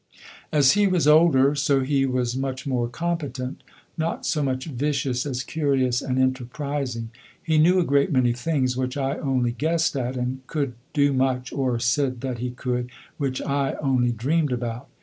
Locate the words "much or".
11.13-11.77